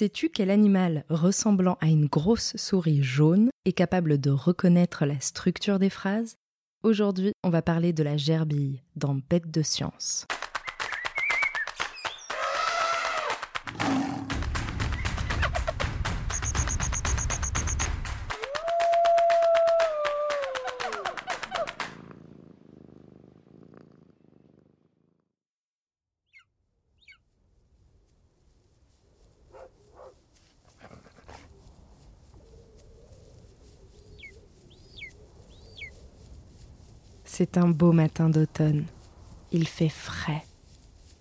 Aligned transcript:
Sais-tu 0.00 0.30
quel 0.30 0.50
animal 0.50 1.04
ressemblant 1.10 1.76
à 1.82 1.88
une 1.88 2.06
grosse 2.06 2.56
souris 2.56 3.02
jaune 3.02 3.50
est 3.66 3.74
capable 3.74 4.18
de 4.18 4.30
reconnaître 4.30 5.04
la 5.04 5.20
structure 5.20 5.78
des 5.78 5.90
phrases? 5.90 6.36
Aujourd'hui, 6.82 7.32
on 7.44 7.50
va 7.50 7.60
parler 7.60 7.92
de 7.92 8.02
la 8.02 8.16
gerbille 8.16 8.80
dans 8.96 9.14
Bête 9.28 9.50
de 9.50 9.60
science. 9.60 10.26
C'est 37.42 37.56
un 37.56 37.68
beau 37.68 37.92
matin 37.92 38.28
d'automne. 38.28 38.84
Il 39.50 39.66
fait 39.66 39.88
frais. 39.88 40.44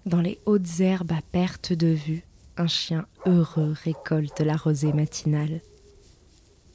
Dans 0.05 0.19
les 0.19 0.37
hautes 0.45 0.81
herbes 0.81 1.13
à 1.13 1.21
perte 1.21 1.71
de 1.71 1.87
vue, 1.87 2.25
un 2.57 2.67
chien 2.67 3.07
heureux 3.25 3.73
récolte 3.85 4.41
la 4.41 4.57
rosée 4.57 4.91
matinale. 4.91 5.61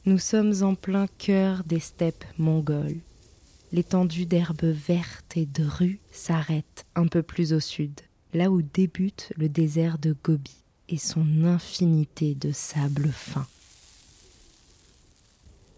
Nous 0.07 0.17
sommes 0.17 0.55
en 0.63 0.75
plein 0.75 1.07
cœur 1.19 1.63
des 1.65 1.79
steppes 1.79 2.25
mongoles. 2.39 2.97
L'étendue 3.71 4.25
d'herbes 4.25 4.65
vertes 4.65 5.37
et 5.37 5.45
de 5.45 5.67
rues 5.67 6.01
s'arrête 6.11 6.87
un 6.95 7.07
peu 7.07 7.23
plus 7.23 7.53
au 7.53 7.61
sud, 7.61 8.01
là 8.33 8.51
où 8.51 8.63
débute 8.63 9.31
le 9.37 9.51
désert 9.51 9.99
de 9.99 10.17
Gobi 10.25 10.57
et 10.89 10.97
son 10.97 11.45
infinité 11.45 12.35
de 12.35 12.51
sable 12.51 13.09
fin. 13.09 13.47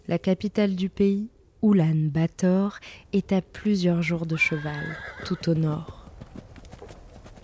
La 0.07 0.21
capitale 0.21 0.77
du 0.77 0.89
pays 0.89 1.31
Oulan 1.67 2.11
Bator 2.13 2.79
est 3.13 3.33
à 3.33 3.43
plusieurs 3.43 4.01
jours 4.01 4.25
de 4.25 4.37
cheval, 4.37 4.97
tout 5.25 5.51
au 5.51 5.55
nord. 5.55 6.07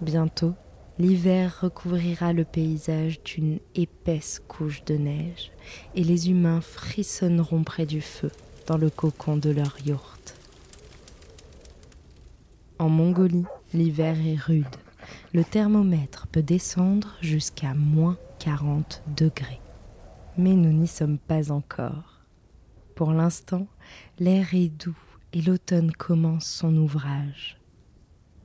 Bientôt, 0.00 0.54
l'hiver 0.96 1.58
recouvrira 1.60 2.32
le 2.32 2.44
paysage 2.44 3.20
d'une 3.24 3.58
épaisse 3.74 4.40
couche 4.46 4.84
de 4.84 4.94
neige 4.94 5.50
et 5.96 6.04
les 6.04 6.30
humains 6.30 6.60
frissonneront 6.60 7.64
près 7.64 7.84
du 7.84 8.00
feu 8.00 8.30
dans 8.68 8.76
le 8.76 8.90
cocon 8.90 9.38
de 9.38 9.50
leur 9.50 9.76
yourte. 9.84 10.36
En 12.78 12.88
Mongolie, 12.88 13.46
l'hiver 13.74 14.16
est 14.24 14.38
rude. 14.40 14.76
Le 15.34 15.42
thermomètre 15.42 16.28
peut 16.28 16.44
descendre 16.44 17.16
jusqu'à 17.20 17.74
moins 17.74 18.18
40 18.38 19.02
degrés. 19.16 19.60
Mais 20.38 20.54
nous 20.54 20.70
n'y 20.70 20.86
sommes 20.86 21.18
pas 21.18 21.50
encore. 21.50 22.21
Pour 23.02 23.14
l'instant, 23.14 23.66
l'air 24.20 24.54
est 24.54 24.68
doux 24.68 24.96
et 25.32 25.42
l'automne 25.42 25.90
commence 25.90 26.46
son 26.46 26.76
ouvrage. 26.76 27.58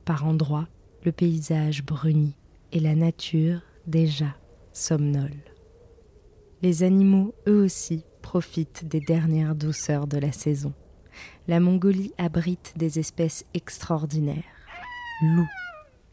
Par 0.04 0.26
endroits, 0.26 0.66
le 1.04 1.12
paysage 1.12 1.84
brunit 1.84 2.34
et 2.72 2.80
la 2.80 2.96
nature, 2.96 3.60
déjà, 3.86 4.34
somnole. 4.72 5.44
Les 6.60 6.82
animaux, 6.82 7.36
eux 7.46 7.62
aussi, 7.62 8.02
profitent 8.20 8.84
des 8.84 8.98
dernières 8.98 9.54
douceurs 9.54 10.08
de 10.08 10.18
la 10.18 10.32
saison. 10.32 10.74
La 11.46 11.60
Mongolie 11.60 12.12
abrite 12.18 12.72
des 12.76 12.98
espèces 12.98 13.46
extraordinaires. 13.54 14.42
Loups, 15.22 15.54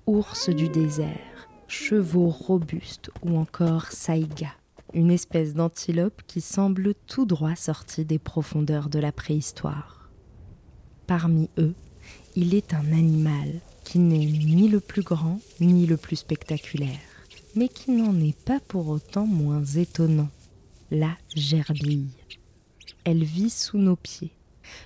ours 0.06 0.52
du 0.52 0.70
désert, 0.70 1.50
chevaux 1.68 2.30
robustes 2.30 3.10
ou 3.24 3.40
encore 3.40 3.88
saïgas 3.88 4.54
une 4.96 5.12
espèce 5.12 5.54
d'antilope 5.54 6.22
qui 6.26 6.40
semble 6.40 6.96
tout 7.06 7.26
droit 7.26 7.56
sortie 7.56 8.06
des 8.06 8.18
profondeurs 8.18 8.90
de 8.90 8.98
la 8.98 9.12
préhistoire. 9.12 10.10
Parmi 11.06 11.50
eux, 11.58 11.76
il 12.36 12.56
est 12.56 12.74
un 12.74 12.94
animal 12.94 13.60
qui 13.84 14.00
n'est 14.00 14.26
ni 14.26 14.70
le 14.70 14.80
plus 14.80 15.04
grand 15.04 15.40
ni 15.60 15.86
le 15.86 15.98
plus 15.98 16.16
spectaculaire, 16.16 17.00
mais 17.56 17.68
qui 17.68 17.92
n'en 17.92 18.18
est 18.22 18.40
pas 18.44 18.62
pour 18.62 18.88
autant 18.88 19.28
moins 19.28 19.66
étonnant, 19.66 20.30
la 20.92 21.12
gerbille. 21.36 22.16
Elle 23.04 23.24
vit 23.24 23.50
sous 23.50 23.78
nos 23.78 23.98
pieds. 23.98 24.32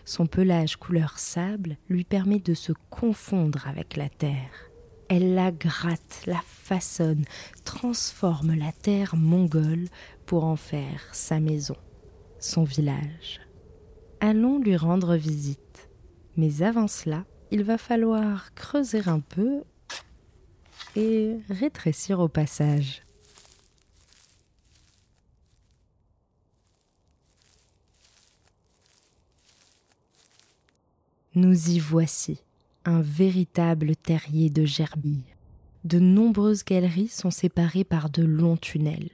Son 0.06 0.26
pelage 0.26 0.76
couleur 0.76 1.20
sable 1.20 1.78
lui 1.88 2.04
permet 2.04 2.40
de 2.40 2.56
se 2.56 2.74
confondre 2.90 3.68
avec 3.68 3.96
la 3.96 4.10
terre. 4.10 4.69
Elle 5.10 5.34
la 5.34 5.52
gratte, 5.52 6.22
la 6.28 6.40
façonne, 6.46 7.26
transforme 7.66 8.54
la 8.54 8.72
terre 8.72 9.16
mongole 9.16 9.88
pour 10.28 10.44
en 10.44 10.56
faire 10.56 11.04
sa 11.14 11.40
maison, 11.40 11.76
son 12.40 12.64
village. 12.64 13.42
Allons 14.20 14.60
lui 14.60 14.78
rendre 14.78 15.16
visite. 15.16 15.90
Mais 16.38 16.62
avant 16.62 16.88
cela, 16.88 17.26
il 17.50 17.64
va 17.64 17.80
falloir 17.80 18.54
creuser 18.54 19.02
un 19.08 19.20
peu 19.20 19.64
et 20.96 21.38
rétrécir 21.50 22.20
au 22.20 22.28
passage. 22.28 23.02
Nous 31.34 31.70
y 31.70 31.80
voici 31.80 32.40
un 32.90 33.02
véritable 33.02 33.96
terrier 33.96 34.50
de 34.50 34.66
gerbilles. 34.66 35.36
De 35.84 36.00
nombreuses 36.00 36.66
galeries 36.66 37.08
sont 37.08 37.30
séparées 37.30 37.84
par 37.84 38.10
de 38.10 38.24
longs 38.24 38.58
tunnels. 38.58 39.12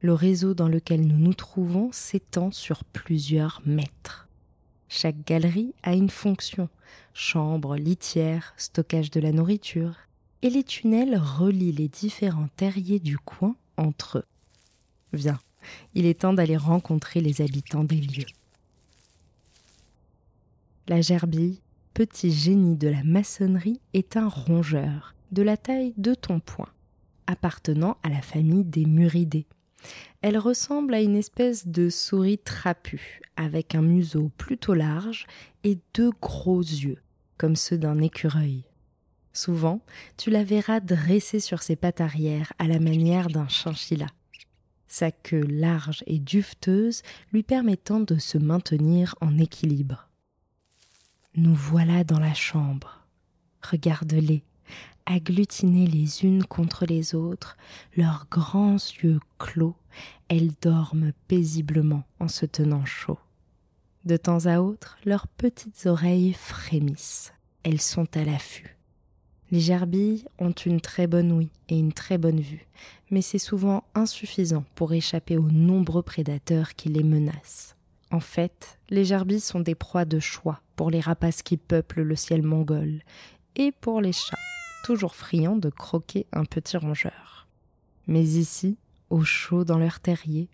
Le 0.00 0.14
réseau 0.14 0.54
dans 0.54 0.68
lequel 0.68 1.04
nous 1.04 1.18
nous 1.18 1.34
trouvons 1.34 1.90
s'étend 1.92 2.52
sur 2.52 2.84
plusieurs 2.84 3.62
mètres. 3.66 4.28
Chaque 4.88 5.24
galerie 5.26 5.74
a 5.82 5.94
une 5.94 6.08
fonction 6.08 6.68
chambre, 7.14 7.76
litière, 7.76 8.54
stockage 8.56 9.10
de 9.10 9.20
la 9.20 9.32
nourriture, 9.32 9.96
et 10.42 10.50
les 10.50 10.62
tunnels 10.62 11.18
relient 11.18 11.72
les 11.72 11.88
différents 11.88 12.48
terriers 12.56 13.00
du 13.00 13.18
coin 13.18 13.56
entre 13.76 14.18
eux. 14.18 14.26
Viens, 15.12 15.40
il 15.94 16.06
est 16.06 16.20
temps 16.20 16.34
d'aller 16.34 16.56
rencontrer 16.56 17.20
les 17.20 17.40
habitants 17.40 17.84
des 17.84 18.00
lieux. 18.00 18.26
La 20.86 21.00
gerbille 21.00 21.58
petit 21.96 22.30
génie 22.30 22.76
de 22.76 22.88
la 22.88 23.02
maçonnerie 23.04 23.80
est 23.94 24.18
un 24.18 24.28
rongeur, 24.28 25.14
de 25.32 25.40
la 25.40 25.56
taille 25.56 25.94
de 25.96 26.12
ton 26.12 26.40
poing, 26.40 26.68
appartenant 27.26 27.96
à 28.02 28.10
la 28.10 28.20
famille 28.20 28.66
des 28.66 28.84
muridés. 28.84 29.46
Elle 30.20 30.36
ressemble 30.36 30.92
à 30.92 31.00
une 31.00 31.16
espèce 31.16 31.66
de 31.66 31.88
souris 31.88 32.36
trapue, 32.36 33.22
avec 33.36 33.74
un 33.74 33.80
museau 33.80 34.30
plutôt 34.36 34.74
large 34.74 35.26
et 35.64 35.78
deux 35.94 36.10
gros 36.20 36.60
yeux, 36.60 37.00
comme 37.38 37.56
ceux 37.56 37.78
d'un 37.78 38.02
écureuil. 38.02 38.64
Souvent, 39.32 39.80
tu 40.18 40.28
la 40.28 40.44
verras 40.44 40.80
dressée 40.80 41.40
sur 41.40 41.62
ses 41.62 41.76
pattes 41.76 42.02
arrière 42.02 42.52
à 42.58 42.68
la 42.68 42.78
manière 42.78 43.28
d'un 43.28 43.48
chinchilla. 43.48 44.08
Sa 44.86 45.10
queue 45.10 45.46
large 45.48 46.04
et 46.06 46.18
duveteuse 46.18 47.00
lui 47.32 47.42
permettant 47.42 48.00
de 48.00 48.18
se 48.18 48.36
maintenir 48.36 49.14
en 49.22 49.38
équilibre. 49.38 50.05
Nous 51.38 51.54
voilà 51.54 52.02
dans 52.02 52.18
la 52.18 52.32
chambre. 52.32 53.06
Regarde-les, 53.62 54.42
agglutinées 55.04 55.86
les 55.86 56.24
unes 56.24 56.44
contre 56.44 56.86
les 56.86 57.14
autres, 57.14 57.58
leurs 57.94 58.26
grands 58.30 58.76
yeux 59.02 59.20
clos, 59.38 59.76
elles 60.28 60.52
dorment 60.62 61.12
paisiblement 61.28 62.04
en 62.20 62.28
se 62.28 62.46
tenant 62.46 62.86
chaud. 62.86 63.18
De 64.06 64.16
temps 64.16 64.46
à 64.46 64.60
autre, 64.60 64.96
leurs 65.04 65.28
petites 65.28 65.84
oreilles 65.84 66.32
frémissent. 66.32 67.34
Elles 67.64 67.82
sont 67.82 68.16
à 68.16 68.24
l'affût. 68.24 68.78
Les 69.50 69.60
gerbilles 69.60 70.24
ont 70.38 70.52
une 70.52 70.80
très 70.80 71.06
bonne 71.06 71.32
ouïe 71.32 71.50
et 71.68 71.78
une 71.78 71.92
très 71.92 72.16
bonne 72.16 72.40
vue, 72.40 72.66
mais 73.10 73.20
c'est 73.20 73.36
souvent 73.36 73.84
insuffisant 73.94 74.64
pour 74.74 74.94
échapper 74.94 75.36
aux 75.36 75.50
nombreux 75.50 76.02
prédateurs 76.02 76.74
qui 76.76 76.88
les 76.88 77.04
menacent. 77.04 77.75
En 78.10 78.20
fait, 78.20 78.78
les 78.88 79.04
gerbilles 79.04 79.40
sont 79.40 79.60
des 79.60 79.74
proies 79.74 80.04
de 80.04 80.20
choix 80.20 80.60
pour 80.76 80.90
les 80.90 81.00
rapaces 81.00 81.42
qui 81.42 81.56
peuplent 81.56 82.02
le 82.02 82.16
ciel 82.16 82.42
mongol 82.42 83.02
et 83.56 83.72
pour 83.72 84.00
les 84.00 84.12
chats, 84.12 84.38
toujours 84.84 85.16
friands 85.16 85.56
de 85.56 85.70
croquer 85.70 86.26
un 86.32 86.44
petit 86.44 86.76
rongeur. 86.76 87.48
Mais 88.06 88.22
ici, 88.22 88.76
au 89.10 89.24
chaud 89.24 89.64
dans 89.64 89.78
leur 89.78 90.00
terrier, 90.00 90.48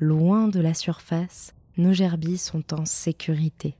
loin 0.00 0.48
de 0.48 0.60
la 0.60 0.74
surface, 0.74 1.54
nos 1.76 1.92
gerbilles 1.92 2.38
sont 2.38 2.74
en 2.74 2.84
sécurité. 2.84 3.76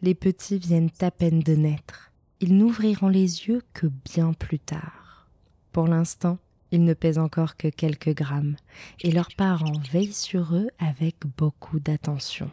Les 0.00 0.14
petits 0.14 0.58
viennent 0.58 0.90
à 1.00 1.10
peine 1.10 1.40
de 1.40 1.54
naître. 1.54 2.10
Ils 2.40 2.56
n'ouvriront 2.56 3.08
les 3.08 3.46
yeux 3.46 3.62
que 3.72 3.86
bien 3.86 4.32
plus 4.32 4.58
tard. 4.58 5.28
Pour 5.70 5.86
l'instant, 5.86 6.38
ils 6.72 6.84
ne 6.84 6.94
pèsent 6.94 7.18
encore 7.18 7.56
que 7.56 7.68
quelques 7.68 8.14
grammes, 8.14 8.56
et 9.00 9.12
leurs 9.12 9.32
parents 9.36 9.78
veillent 9.92 10.12
sur 10.12 10.56
eux 10.56 10.68
avec 10.78 11.16
beaucoup 11.36 11.78
d'attention. 11.78 12.50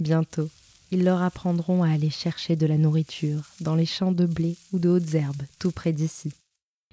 Bientôt, 0.00 0.48
ils 0.90 1.04
leur 1.04 1.22
apprendront 1.22 1.82
à 1.82 1.90
aller 1.90 2.10
chercher 2.10 2.56
de 2.56 2.66
la 2.66 2.78
nourriture 2.78 3.42
dans 3.60 3.74
les 3.74 3.86
champs 3.86 4.12
de 4.12 4.26
blé 4.26 4.56
ou 4.72 4.78
de 4.78 4.88
hautes 4.88 5.14
herbes 5.14 5.42
tout 5.58 5.70
près 5.70 5.92
d'ici. 5.92 6.32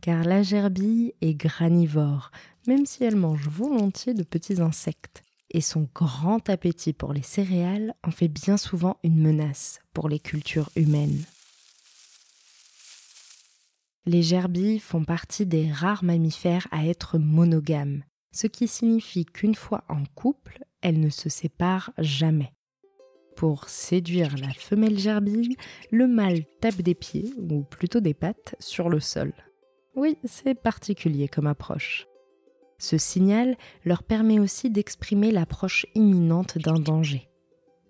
Car 0.01 0.25
la 0.25 0.43
gerbille 0.43 1.13
est 1.21 1.33
granivore, 1.33 2.31
même 2.67 2.85
si 2.85 3.03
elle 3.03 3.15
mange 3.15 3.47
volontiers 3.47 4.13
de 4.13 4.23
petits 4.23 4.61
insectes. 4.61 5.23
Et 5.51 5.61
son 5.61 5.87
grand 5.95 6.49
appétit 6.49 6.91
pour 6.91 7.13
les 7.13 7.21
céréales 7.21 7.93
en 8.03 8.11
fait 8.11 8.27
bien 8.27 8.57
souvent 8.57 8.97
une 9.03 9.19
menace 9.19 9.79
pour 9.93 10.09
les 10.09 10.19
cultures 10.19 10.69
humaines. 10.75 11.23
Les 14.07 14.21
gerbilles 14.21 14.77
font 14.77 15.03
partie 15.03 15.47
des 15.47 15.71
rares 15.71 16.03
mammifères 16.03 16.67
à 16.69 16.85
être 16.85 17.17
monogames, 17.17 18.03
ce 18.31 18.45
qui 18.45 18.67
signifie 18.67 19.25
qu'une 19.25 19.55
fois 19.55 19.83
en 19.89 20.03
couple, 20.13 20.59
elles 20.81 20.99
ne 20.99 21.09
se 21.09 21.27
séparent 21.27 21.91
jamais. 21.97 22.53
Pour 23.35 23.67
séduire 23.67 24.35
la 24.37 24.53
femelle 24.53 24.99
gerbille, 24.99 25.57
le 25.91 26.07
mâle 26.07 26.45
tape 26.61 26.83
des 26.83 26.93
pieds, 26.93 27.33
ou 27.37 27.63
plutôt 27.63 27.99
des 27.99 28.13
pattes, 28.13 28.55
sur 28.59 28.89
le 28.89 28.99
sol. 28.99 29.33
Oui, 29.95 30.17
c'est 30.23 30.53
particulier 30.53 31.27
comme 31.27 31.47
approche. 31.47 32.05
Ce 32.77 32.99
signal 32.99 33.57
leur 33.85 34.03
permet 34.03 34.39
aussi 34.39 34.69
d'exprimer 34.69 35.31
l'approche 35.31 35.87
imminente 35.95 36.59
d'un 36.59 36.79
danger. 36.79 37.27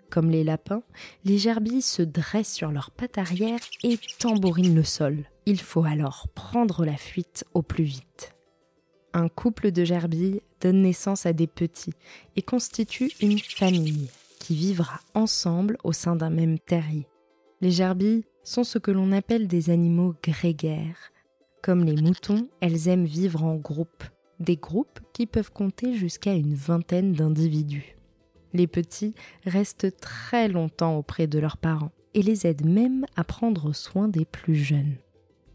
Comme 0.09 0.29
les 0.29 0.45
lapins, 0.45 0.83
les 1.25 1.37
gerbilles 1.37 1.81
se 1.81 2.03
dressent 2.03 2.53
sur 2.53 2.71
leurs 2.71 2.91
pattes 2.91 3.17
arrière 3.17 3.59
et 3.83 3.99
tambourinent 4.19 4.75
le 4.75 4.83
sol. 4.83 5.25
Il 5.47 5.61
faut 5.61 5.83
alors 5.83 6.27
prendre 6.33 6.85
la 6.85 6.97
fuite 6.97 7.45
au 7.53 7.61
plus 7.61 7.83
vite. 7.83 8.35
Un 9.13 9.29
couple 9.29 9.71
de 9.71 9.85
gerbilles 9.85 10.41
donne 10.59 10.81
naissance 10.81 11.25
à 11.25 11.33
des 11.33 11.47
petits 11.47 11.93
et 12.35 12.41
constitue 12.41 13.11
une 13.21 13.37
famille 13.37 14.09
qui 14.39 14.55
vivra 14.55 14.99
ensemble 15.13 15.77
au 15.83 15.93
sein 15.93 16.15
d'un 16.15 16.31
même 16.31 16.59
terrier. 16.59 17.07
Les 17.61 17.71
gerbilles 17.71 18.25
sont 18.43 18.63
ce 18.63 18.79
que 18.79 18.91
l'on 18.91 19.11
appelle 19.11 19.47
des 19.47 19.69
animaux 19.69 20.15
grégaires. 20.23 21.11
Comme 21.61 21.83
les 21.83 22.01
moutons, 22.01 22.47
elles 22.59 22.87
aiment 22.87 23.05
vivre 23.05 23.43
en 23.43 23.55
groupe, 23.55 24.03
des 24.39 24.57
groupes 24.57 24.99
qui 25.13 25.27
peuvent 25.27 25.51
compter 25.51 25.93
jusqu'à 25.93 26.33
une 26.33 26.55
vingtaine 26.55 27.13
d'individus. 27.13 27.95
Les 28.53 28.67
petits 28.67 29.13
restent 29.45 29.95
très 29.99 30.47
longtemps 30.47 30.97
auprès 30.97 31.27
de 31.27 31.39
leurs 31.39 31.57
parents 31.57 31.91
et 32.13 32.21
les 32.21 32.47
aident 32.47 32.65
même 32.65 33.05
à 33.15 33.23
prendre 33.23 33.73
soin 33.73 34.07
des 34.07 34.25
plus 34.25 34.55
jeunes. 34.55 34.95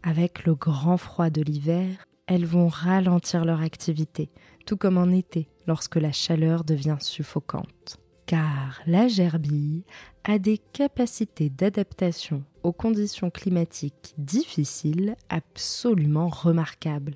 Avec 0.03 0.45
le 0.45 0.55
grand 0.55 0.97
froid 0.97 1.29
de 1.29 1.41
l'hiver, 1.41 2.05
elles 2.27 2.45
vont 2.45 2.67
ralentir 2.67 3.45
leur 3.45 3.61
activité, 3.61 4.29
tout 4.65 4.77
comme 4.77 4.97
en 4.97 5.11
été 5.11 5.47
lorsque 5.67 5.97
la 5.97 6.11
chaleur 6.11 6.63
devient 6.63 6.97
suffocante 6.99 8.01
car 8.31 8.81
la 8.87 9.09
gerbille 9.09 9.83
a 10.23 10.39
des 10.39 10.57
capacités 10.57 11.49
d'adaptation 11.49 12.45
aux 12.63 12.71
conditions 12.71 13.29
climatiques 13.29 14.13
difficiles 14.17 15.17
absolument 15.27 16.29
remarquables. 16.29 17.15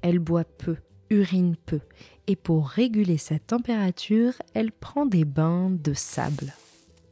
Elle 0.00 0.20
boit 0.20 0.44
peu, 0.46 0.76
urine 1.10 1.56
peu, 1.66 1.80
et 2.28 2.34
pour 2.34 2.68
réguler 2.68 3.18
sa 3.18 3.38
température, 3.38 4.32
elle 4.54 4.72
prend 4.72 5.04
des 5.04 5.26
bains 5.26 5.68
de 5.68 5.92
sable. 5.92 6.54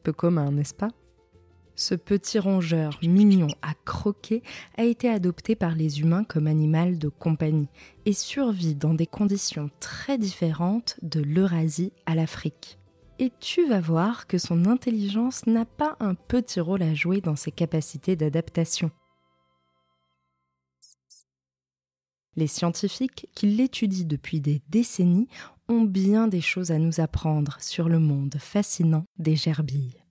Peu 0.03 0.15
commun, 0.15 0.51
n'est-ce 0.51 0.73
pas? 0.73 0.89
Ce 1.75 1.95
petit 1.95 2.39
rongeur 2.39 2.99
mignon 3.03 3.49
à 3.63 3.75
croquer 3.85 4.43
a 4.77 4.85
été 4.85 5.09
adopté 5.09 5.57
par 5.57 5.75
les 5.75 6.01
humains 6.01 6.25
comme 6.25 6.47
animal 6.47 6.99
de 6.99 7.09
compagnie 7.09 7.69
et 8.05 8.13
survit 8.13 8.75
dans 8.75 8.95
des 8.95 9.07
conditions 9.07 9.71
très 9.81 10.19
différentes 10.19 10.97
de 11.03 11.21
l'Eurasie 11.21 11.93
à 12.07 12.15
l'Afrique 12.15 12.79
et 13.23 13.31
tu 13.39 13.69
vas 13.69 13.81
voir 13.81 14.27
que 14.27 14.37
son 14.37 14.67
intelligence 14.67 15.47
n'a 15.47 15.65
pas 15.65 15.97
un 16.01 16.17
petit 16.17 16.59
rôle 16.59 16.83
à 16.83 16.93
jouer 16.93 17.21
dans 17.21 17.37
ses 17.37 17.53
capacités 17.53 18.17
d'adaptation. 18.17 18.91
Les 22.35 22.49
scientifiques 22.49 23.29
qui 23.37 23.47
l'étudient 23.47 24.09
depuis 24.09 24.41
des 24.41 24.61
décennies 24.71 25.29
ont 25.69 25.83
bien 25.83 26.27
des 26.27 26.41
choses 26.41 26.73
à 26.73 26.79
nous 26.79 27.01
apprendre 27.01 27.59
sur 27.61 27.89
le 27.89 28.01
monde 28.01 28.35
fascinant 28.41 29.05
des 29.19 29.37
gerbilles. 29.37 30.02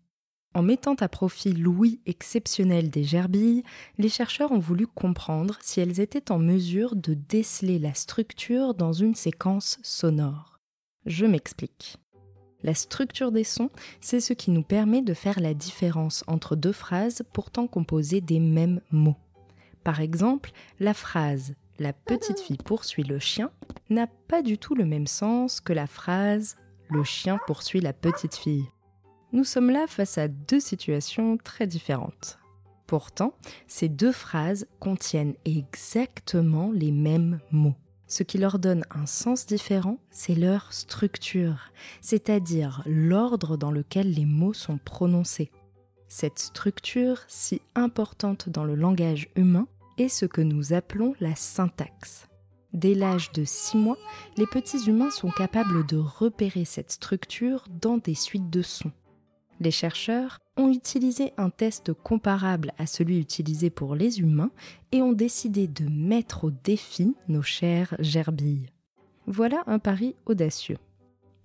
En 0.54 0.64
mettant 0.64 0.96
à 0.96 1.08
profit 1.08 1.54
l'ouïe 1.54 2.02
exceptionnel 2.06 2.90
des 2.90 3.06
gerbilles, 3.06 3.64
les 3.98 4.10
chercheurs 4.10 4.52
ont 4.52 4.60
voulu 4.60 4.86
comprendre 4.86 5.58
si 5.62 5.80
elles 5.80 6.02
étaient 6.02 6.30
en 6.30 6.40
mesure 6.40 6.98
de 6.98 7.14
déceler 7.14 7.80
la 7.80 7.94
structure 7.94 8.74
dans 8.74 8.92
une 8.92 9.16
séquence 9.16 9.80
sonore. 9.82 10.60
Je 11.06 11.26
m'explique. 11.26 11.96
La 12.64 12.74
structure 12.74 13.32
des 13.32 13.46
sons, 13.46 13.70
c'est 14.02 14.20
ce 14.20 14.34
qui 14.34 14.52
nous 14.52 14.62
permet 14.62 15.02
de 15.02 15.14
faire 15.14 15.40
la 15.40 15.54
différence 15.54 16.24
entre 16.28 16.58
deux 16.58 16.74
phrases 16.74 17.24
pourtant 17.34 17.68
composées 17.68 18.22
des 18.22 18.40
mêmes 18.40 18.82
mots. 18.92 19.18
Par 19.84 20.02
exemple, 20.02 20.52
la 20.80 20.94
phrase 20.94 21.56
La 21.80 21.94
petite 21.94 22.40
fille 22.40 22.58
poursuit 22.58 23.04
le 23.04 23.20
chien 23.20 23.50
n'a 23.90 24.06
pas 24.06 24.44
du 24.44 24.58
tout 24.58 24.76
le 24.76 24.86
même 24.86 25.08
sens 25.08 25.62
que 25.62 25.74
la 25.74 25.88
phrase 25.88 26.58
Le 26.90 27.04
chien 27.04 27.40
poursuit 27.48 27.80
la 27.80 27.94
petite 27.94 28.36
fille. 28.36 28.68
Nous 29.34 29.46
sommes 29.46 29.70
là 29.70 29.88
face 29.88 30.18
à 30.18 30.28
deux 30.28 30.60
situations 30.60 31.38
très 31.38 31.66
différentes. 31.66 32.38
Pourtant, 32.86 33.34
ces 33.68 33.88
deux 33.88 34.12
phrases 34.12 34.68
contiennent 34.82 35.36
exactement 35.46 36.72
les 36.74 36.92
mêmes 36.92 37.40
mots. 37.50 37.76
Ce 38.08 38.24
qui 38.24 38.38
leur 38.38 38.60
donne 38.60 38.84
un 38.92 39.06
sens 39.06 39.46
différent, 39.46 40.00
c'est 40.10 40.36
leur 40.36 40.74
structure, 40.74 41.72
c'est-à-dire 42.02 42.84
l'ordre 42.86 43.56
dans 43.56 43.72
lequel 43.72 44.12
les 44.12 44.26
mots 44.26 44.52
sont 44.52 44.78
prononcés. 44.78 45.50
Cette 46.10 46.40
structure, 46.40 47.22
si 47.30 47.62
importante 47.74 48.50
dans 48.50 48.66
le 48.66 48.76
langage 48.76 49.30
humain, 49.38 49.68
est 49.98 50.10
ce 50.10 50.26
que 50.26 50.42
nous 50.42 50.74
appelons 50.74 51.14
la 51.22 51.36
syntaxe. 51.36 52.28
Dès 52.74 52.96
l'âge 52.96 53.32
de 53.32 53.46
6 53.46 53.78
mois, 53.78 53.98
les 54.36 54.46
petits 54.46 54.90
humains 54.90 55.12
sont 55.12 55.32
capables 55.32 55.86
de 55.86 55.96
repérer 55.96 56.66
cette 56.66 56.92
structure 56.92 57.64
dans 57.70 57.98
des 57.98 58.16
suites 58.16 58.50
de 58.50 58.62
sons. 58.62 58.92
Les 59.62 59.70
chercheurs 59.70 60.40
ont 60.58 60.74
utilisé 60.74 61.34
un 61.38 61.52
test 61.52 61.94
comparable 61.94 62.74
à 62.80 62.88
celui 62.88 63.20
utilisé 63.20 63.70
pour 63.70 63.94
les 63.94 64.20
humains 64.20 64.50
et 64.92 65.04
ont 65.04 65.12
décidé 65.14 65.68
de 65.68 65.88
mettre 65.88 66.46
au 66.46 66.50
défi 66.50 67.16
nos 67.28 67.44
chères 67.44 67.96
gerbilles. 68.00 68.72
Voilà 69.28 69.62
un 69.68 69.78
pari 69.78 70.16
audacieux. 70.26 70.80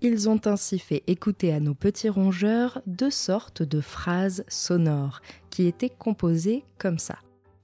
Ils 0.00 0.30
ont 0.30 0.40
ainsi 0.46 0.78
fait 0.78 1.02
écouter 1.06 1.52
à 1.52 1.60
nos 1.60 1.74
petits 1.74 2.08
rongeurs 2.08 2.80
deux 2.86 3.10
sortes 3.10 3.62
de 3.62 3.82
phrases 3.82 4.46
sonores 4.48 5.20
qui 5.50 5.66
étaient 5.66 5.90
composées 5.90 6.64
comme 6.78 6.98
ça. 6.98 7.18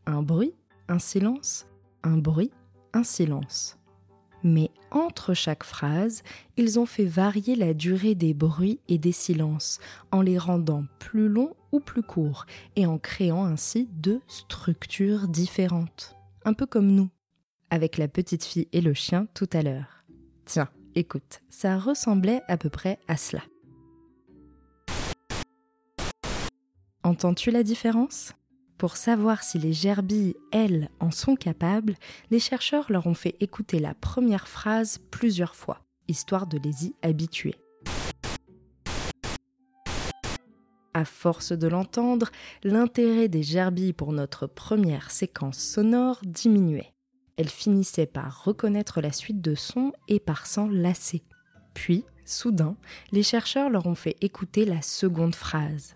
Un 0.05 0.23
bruit, 0.23 0.53
un 0.87 0.99
silence, 0.99 1.67
un 2.03 2.19
bruit, 2.19 2.51
un 2.93 3.05
silence 3.05 3.79
mais 4.45 4.71
entre 4.91 5.35
chaque 5.35 5.65
phrase, 5.65 6.23
ils 6.57 6.79
ont 6.79 6.87
fait 6.87 7.05
varier 7.05 7.55
la 7.55 7.75
durée 7.75 8.15
des 8.15 8.35
bruits 8.35 8.81
et 8.89 8.99
des 8.99 9.13
silences, 9.13 9.79
en 10.11 10.21
les 10.21 10.39
rendant 10.39 10.85
plus 10.99 11.29
longs 11.29 11.55
ou 11.73 11.81
plus 11.81 12.03
courts, 12.03 12.47
et 12.77 12.87
en 12.87 12.99
créant 12.99 13.45
ainsi 13.45 13.89
deux 13.93 14.21
structures 14.27 15.29
différentes. 15.29 16.17
Un 16.45 16.53
peu 16.53 16.67
comme 16.67 16.93
nous, 16.93 17.09
avec 17.71 17.99
la 17.99 18.09
petite 18.09 18.45
fille 18.45 18.69
et 18.73 18.81
le 18.81 18.95
chien 18.95 19.27
tout 19.35 19.49
à 19.53 19.63
l'heure. 19.63 20.05
Tiens, 20.45 20.69
écoute, 20.95 21.41
ça 21.49 21.79
ressemblait 21.79 22.43
à 22.49 22.57
peu 22.57 22.69
près 22.69 22.99
à 23.09 23.17
cela. 23.17 23.43
Entends-tu 27.05 27.51
la 27.51 27.63
différence? 27.63 28.33
Pour 28.83 28.97
savoir 28.97 29.45
si 29.45 29.61
les 29.61 29.73
gerbilles, 29.73 30.35
elles, 30.51 30.91
en 30.99 31.13
sont 31.13 31.37
capables, 31.37 31.95
les 32.33 32.41
chercheurs 32.41 32.91
leur 32.91 33.07
ont 33.07 33.15
fait 33.15 33.37
écouter 33.39 33.79
la 33.79 33.95
première 33.95 34.49
phrase 34.49 34.99
plusieurs 35.13 35.55
fois, 35.55 35.85
histoire 36.09 36.49
de 36.49 36.59
les 36.59 36.87
y 36.87 36.95
habituer. 37.01 37.55
À 40.95 41.05
force 41.05 41.53
de 41.53 41.69
l'entendre, 41.69 42.33
l'intérêt 42.65 43.29
des 43.29 43.45
gerbilles 43.45 43.93
pour 43.93 44.13
notre 44.13 44.49
première 44.49 45.13
séquence 45.13 45.59
sonore 45.59 46.19
diminuait. 46.25 46.93
Elles 47.37 47.51
finissaient 47.51 48.07
par 48.07 48.43
reconnaître 48.43 49.01
la 49.01 49.13
suite 49.13 49.41
de 49.41 49.55
sons 49.55 49.93
et 50.09 50.19
par 50.19 50.45
s'en 50.45 50.67
lasser. 50.67 51.23
Puis, 51.73 52.05
soudain, 52.25 52.77
les 53.13 53.23
chercheurs 53.23 53.71
leur 53.71 53.87
ont 53.87 53.95
fait 53.95 54.17
écouter 54.23 54.65
la 54.65 54.83
seconde 54.83 55.37
phrase. 55.37 55.95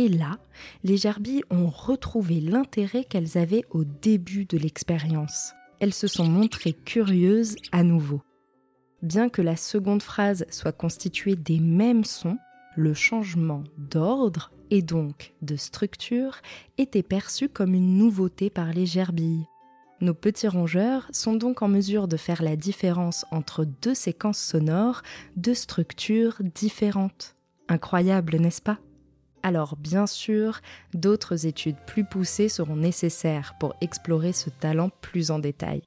Et 0.00 0.08
là, 0.08 0.38
les 0.82 0.96
gerbilles 0.96 1.44
ont 1.50 1.68
retrouvé 1.68 2.40
l'intérêt 2.40 3.04
qu'elles 3.04 3.36
avaient 3.36 3.66
au 3.68 3.84
début 3.84 4.46
de 4.46 4.56
l'expérience. 4.56 5.52
Elles 5.78 5.92
se 5.92 6.06
sont 6.06 6.24
montrées 6.24 6.72
curieuses 6.72 7.56
à 7.70 7.82
nouveau. 7.82 8.22
Bien 9.02 9.28
que 9.28 9.42
la 9.42 9.56
seconde 9.56 10.02
phrase 10.02 10.46
soit 10.48 10.72
constituée 10.72 11.36
des 11.36 11.60
mêmes 11.60 12.04
sons, 12.04 12.38
le 12.76 12.94
changement 12.94 13.62
d'ordre 13.76 14.52
et 14.70 14.80
donc 14.80 15.34
de 15.42 15.56
structure 15.56 16.38
était 16.78 17.02
perçu 17.02 17.50
comme 17.50 17.74
une 17.74 17.98
nouveauté 17.98 18.48
par 18.48 18.72
les 18.72 18.86
gerbilles. 18.86 19.44
Nos 20.00 20.14
petits 20.14 20.48
rongeurs 20.48 21.10
sont 21.12 21.34
donc 21.34 21.60
en 21.60 21.68
mesure 21.68 22.08
de 22.08 22.16
faire 22.16 22.42
la 22.42 22.56
différence 22.56 23.26
entre 23.32 23.66
deux 23.66 23.94
séquences 23.94 24.40
sonores, 24.40 25.02
deux 25.36 25.52
structures 25.52 26.38
différentes. 26.54 27.36
Incroyable, 27.68 28.38
n'est-ce 28.38 28.62
pas? 28.62 28.78
Alors 29.42 29.76
bien 29.76 30.06
sûr, 30.06 30.60
d'autres 30.94 31.46
études 31.46 31.78
plus 31.86 32.04
poussées 32.04 32.48
seront 32.48 32.76
nécessaires 32.76 33.54
pour 33.58 33.74
explorer 33.80 34.32
ce 34.32 34.50
talent 34.50 34.90
plus 35.00 35.30
en 35.30 35.38
détail. 35.38 35.82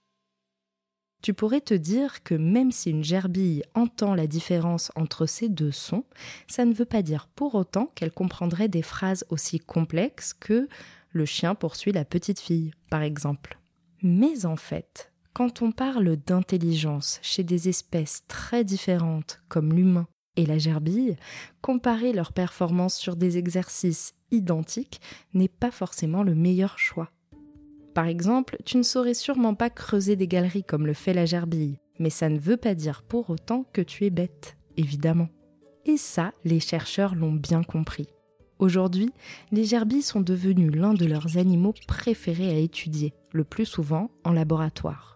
Tu 1.22 1.34
pourrais 1.34 1.62
te 1.62 1.74
dire 1.74 2.22
que 2.24 2.36
même 2.36 2.74
si 2.74 2.90
une 2.90 3.04
gerbille 3.04 3.64
entend 3.76 4.14
la 4.14 4.28
différence 4.28 4.92
entre 4.96 5.26
ces 5.26 5.48
deux 5.48 5.72
sons, 5.72 6.04
ça 6.48 6.66
ne 6.66 6.74
veut 6.74 6.84
pas 6.84 7.02
dire 7.02 7.28
pour 7.28 7.56
autant 7.56 7.92
qu'elle 7.96 8.12
comprendrait 8.12 8.68
des 8.68 8.82
phrases 8.82 9.26
aussi 9.30 9.60
complexes 9.60 10.34
que 10.34 10.68
le 11.12 11.26
chien 11.26 11.56
poursuit 11.56 11.94
la 11.94 12.04
petite 12.04 12.42
fille, 12.42 12.74
par 12.90 13.04
exemple. 13.04 13.58
Mais 14.02 14.46
en 14.46 14.58
fait, 14.58 15.14
quand 15.34 15.62
on 15.62 15.72
parle 15.72 16.18
d'intelligence 16.18 17.20
chez 17.22 17.44
des 17.44 17.70
espèces 17.70 18.24
très 18.28 18.66
différentes 18.66 19.42
comme 19.48 19.72
l'humain 19.72 20.08
et 20.36 20.46
la 20.46 20.58
gerbille, 20.58 21.16
comparer 21.62 22.14
leurs 22.14 22.34
performances 22.34 22.96
sur 22.96 23.16
des 23.16 23.38
exercices 23.38 24.16
identiques 24.32 25.00
n'est 25.34 25.48
pas 25.48 25.72
forcément 25.72 26.24
le 26.24 26.36
meilleur 26.36 26.80
choix. 26.80 27.12
Par 27.94 28.08
exemple, 28.08 28.58
tu 28.66 28.78
ne 28.78 28.84
saurais 28.84 29.14
sûrement 29.14 29.54
pas 29.54 29.70
creuser 29.70 30.16
des 30.16 30.28
galeries 30.28 30.64
comme 30.64 30.88
le 30.88 30.94
fait 30.94 31.14
la 31.14 31.26
gerbille, 31.26 31.78
mais 32.00 32.10
ça 32.10 32.30
ne 32.30 32.40
veut 32.40 32.58
pas 32.58 32.74
dire 32.74 33.04
pour 33.04 33.30
autant 33.30 33.66
que 33.72 33.82
tu 33.82 34.06
es 34.06 34.10
bête, 34.10 34.58
évidemment. 34.78 35.30
Et 35.86 35.98
ça, 35.98 36.34
les 36.44 36.60
chercheurs 36.60 37.14
l'ont 37.14 37.34
bien 37.34 37.62
compris. 37.62 38.08
Aujourd'hui, 38.58 39.12
les 39.52 39.66
gerbilles 39.66 40.02
sont 40.02 40.22
devenues 40.22 40.70
l'un 40.70 40.94
de 40.94 41.06
leurs 41.06 41.38
animaux 41.38 41.74
préférés 41.88 42.50
à 42.50 42.58
étudier, 42.58 43.14
le 43.32 43.44
plus 43.44 43.66
souvent 43.66 44.10
en 44.24 44.32
laboratoire. 44.32 45.13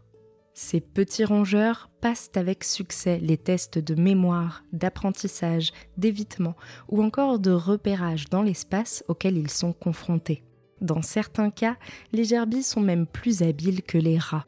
Ces 0.59 0.81
petits 0.81 1.23
rongeurs 1.23 1.91
passent 2.01 2.31
avec 2.33 2.63
succès 2.63 3.19
les 3.19 3.37
tests 3.37 3.77
de 3.77 3.93
mémoire, 3.93 4.63
d'apprentissage, 4.73 5.71
d'évitement 5.97 6.55
ou 6.89 7.03
encore 7.03 7.37
de 7.37 7.51
repérage 7.51 8.25
dans 8.31 8.41
l'espace 8.41 9.03
auquel 9.07 9.37
ils 9.37 9.51
sont 9.51 9.71
confrontés. 9.71 10.43
Dans 10.81 11.03
certains 11.03 11.51
cas, 11.51 11.77
les 12.11 12.23
gerbilles 12.23 12.63
sont 12.63 12.81
même 12.81 13.05
plus 13.05 13.43
habiles 13.43 13.83
que 13.83 13.99
les 13.99 14.17
rats. 14.17 14.47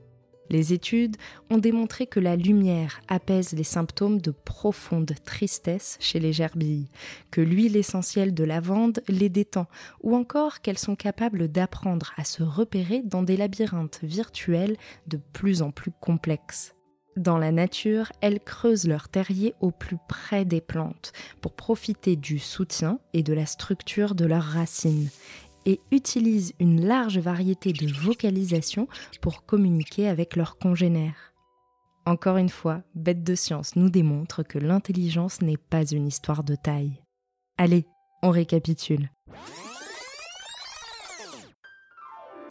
Les 0.49 0.73
études 0.73 1.17
ont 1.51 1.59
démontré 1.59 2.07
que 2.07 2.19
la 2.19 2.35
lumière 2.35 3.01
apaise 3.07 3.53
les 3.53 3.63
symptômes 3.63 4.19
de 4.19 4.31
profonde 4.31 5.13
tristesse 5.23 5.97
chez 5.99 6.19
les 6.19 6.33
gerbilles, 6.33 6.87
que 7.29 7.41
l'huile 7.41 7.77
essentielle 7.77 8.33
de 8.33 8.43
lavande 8.43 9.01
les 9.07 9.29
détend, 9.29 9.67
ou 10.01 10.15
encore 10.15 10.61
qu'elles 10.61 10.79
sont 10.79 10.95
capables 10.95 11.49
d'apprendre 11.49 12.13
à 12.17 12.23
se 12.23 12.41
repérer 12.41 13.03
dans 13.03 13.21
des 13.21 13.37
labyrinthes 13.37 13.99
virtuels 14.01 14.77
de 15.07 15.17
plus 15.17 15.61
en 15.61 15.71
plus 15.71 15.91
complexes. 15.91 16.73
Dans 17.15 17.37
la 17.37 17.51
nature, 17.51 18.11
elles 18.21 18.39
creusent 18.39 18.87
leur 18.87 19.09
terrier 19.09 19.53
au 19.59 19.71
plus 19.71 19.97
près 20.07 20.45
des 20.45 20.61
plantes 20.61 21.11
pour 21.41 21.53
profiter 21.53 22.15
du 22.15 22.39
soutien 22.39 22.99
et 23.13 23.23
de 23.23 23.33
la 23.33 23.45
structure 23.45 24.15
de 24.15 24.25
leurs 24.25 24.43
racines 24.43 25.09
et 25.65 25.79
utilisent 25.91 26.53
une 26.59 26.85
large 26.85 27.19
variété 27.19 27.73
de 27.73 27.87
vocalisations 27.87 28.87
pour 29.21 29.45
communiquer 29.45 30.07
avec 30.07 30.35
leurs 30.35 30.57
congénères. 30.57 31.33
Encore 32.05 32.37
une 32.37 32.49
fois, 32.49 32.81
Bête 32.95 33.23
de 33.23 33.35
Science 33.35 33.75
nous 33.75 33.89
démontre 33.89 34.43
que 34.43 34.57
l'intelligence 34.57 35.41
n'est 35.41 35.57
pas 35.57 35.85
une 35.85 36.07
histoire 36.07 36.43
de 36.43 36.55
taille. 36.55 37.01
Allez, 37.57 37.85
on 38.23 38.31
récapitule. 38.31 39.11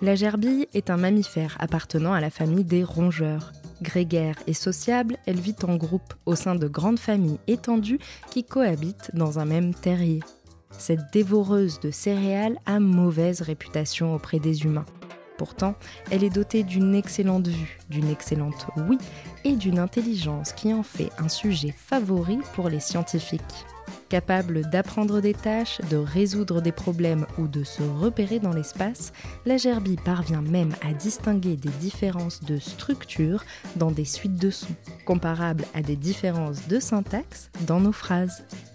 La 0.01 0.15
gerbille 0.15 0.69
est 0.75 0.91
un 0.91 0.97
mammifère 0.97 1.57
appartenant 1.59 2.13
à 2.13 2.21
la 2.21 2.31
famille 2.31 2.65
des 2.65 2.85
rongeurs. 2.85 3.53
Grégaire 3.83 4.37
et 4.47 4.55
sociable, 4.55 5.17
elle 5.27 5.41
vit 5.41 5.57
en 5.65 5.77
groupe 5.77 6.15
au 6.25 6.37
sein 6.37 6.55
de 6.55 6.69
grandes 6.69 7.01
familles 7.01 7.41
étendues 7.49 7.99
qui 8.31 8.45
cohabitent 8.45 9.11
dans 9.15 9.41
un 9.41 9.45
même 9.45 9.75
terrier 9.75 10.21
cette 10.71 11.13
dévoreuse 11.13 11.81
de 11.81 11.91
céréales 11.91 12.59
a 12.67 12.81
mauvaise 12.81 13.43
réputation 13.43 14.15
auprès 14.15 14.39
des 14.39 14.65
humains. 14.65 14.87
Pourtant, 15.39 15.77
elle 16.11 16.25
est 16.25 16.31
dotée 16.31 16.65
d'une 16.65 16.97
excellente 16.97 17.47
vue, 17.47 17.79
d'une 17.89 18.11
excellente 18.11 18.67
oui 18.89 18.99
et 19.45 19.55
d'une 19.55 19.79
intelligence 19.79 20.53
qui 20.53 20.75
en 20.75 20.83
fait 20.83 21.11
un 21.19 21.29
sujet 21.29 21.73
favori 21.77 22.39
pour 22.55 22.69
les 22.69 22.81
scientifiques. 22.81 23.67
Capable 24.09 24.63
d'apprendre 24.71 25.21
des 25.21 25.35
tâches, 25.35 25.81
de 25.91 25.97
résoudre 25.97 26.63
des 26.63 26.73
problèmes 26.73 27.27
ou 27.37 27.47
de 27.47 27.63
se 27.63 27.83
repérer 27.83 28.41
dans 28.41 28.55
l'espace, 28.55 29.13
la 29.45 29.59
gerbille 29.59 29.99
parvient 30.03 30.41
même 30.41 30.75
à 30.83 30.95
distinguer 30.95 31.57
des 31.57 31.69
différences 31.81 32.43
de 32.43 32.59
structure 32.59 33.45
dans 33.77 33.91
des 33.91 34.07
suites 34.07 34.41
de 34.41 34.51
sons, 34.51 34.75
comparables 35.05 35.65
à 35.75 35.83
des 35.83 35.97
différences 35.97 36.67
de 36.69 36.81
syntaxe 36.81 37.51
dans 37.67 37.81
nos 37.81 37.93
phrases. 37.93 38.45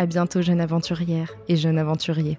À 0.00 0.06
bientôt, 0.06 0.42
jeune 0.42 0.60
aventurière 0.60 1.34
et 1.48 1.56
jeune 1.56 1.76
aventurier. 1.76 2.38